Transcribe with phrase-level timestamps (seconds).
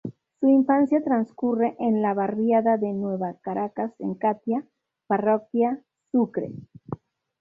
[0.39, 4.65] Su infancia trascurre en la barriada de Nueva Caracas en Catia,
[5.05, 6.53] parroquia Sucre.